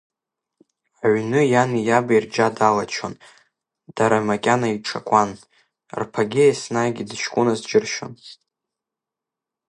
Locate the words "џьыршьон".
7.69-8.13